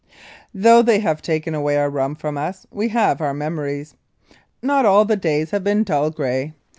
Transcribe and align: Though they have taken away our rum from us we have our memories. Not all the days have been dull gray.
Though 0.51 0.81
they 0.81 0.97
have 1.01 1.21
taken 1.21 1.53
away 1.53 1.77
our 1.77 1.87
rum 1.87 2.15
from 2.15 2.35
us 2.35 2.65
we 2.71 2.87
have 2.87 3.21
our 3.21 3.35
memories. 3.35 3.93
Not 4.59 4.83
all 4.83 5.05
the 5.05 5.15
days 5.15 5.51
have 5.51 5.63
been 5.63 5.83
dull 5.83 6.09
gray. 6.09 6.55